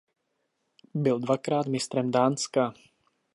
Byl 0.93 1.19
dvakrát 1.19 1.67
mistrem 1.67 2.11
Dánska. 2.11 2.73